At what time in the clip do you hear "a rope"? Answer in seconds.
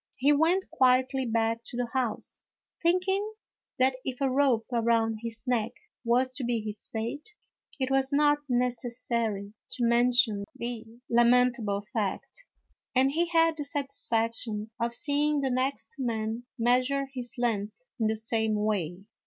4.19-4.65